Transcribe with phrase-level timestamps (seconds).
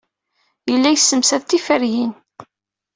[0.71, 2.13] Yella yessemsad tiferyin.